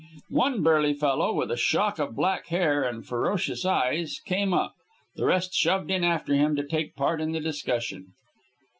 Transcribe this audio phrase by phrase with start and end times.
[0.31, 4.73] One burly fellow, with a shock of black hair and ferocious eyes, came up.
[5.15, 8.07] The rest shoved in after him to take part in the discussion.